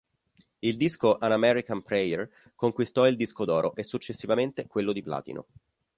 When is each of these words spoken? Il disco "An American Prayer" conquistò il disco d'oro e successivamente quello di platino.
Il 0.61 0.77
disco 0.77 1.17
"An 1.19 1.31
American 1.31 1.83
Prayer" 1.83 2.27
conquistò 2.55 3.07
il 3.07 3.15
disco 3.15 3.45
d'oro 3.45 3.75
e 3.75 3.83
successivamente 3.83 4.65
quello 4.65 4.93
di 4.93 5.03
platino. 5.03 5.45